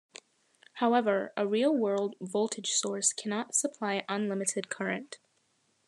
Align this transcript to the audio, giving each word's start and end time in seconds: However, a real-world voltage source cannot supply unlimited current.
However, 0.77 1.31
a 1.37 1.45
real-world 1.45 2.15
voltage 2.19 2.71
source 2.71 3.13
cannot 3.13 3.53
supply 3.53 4.03
unlimited 4.09 4.67
current. 4.67 5.19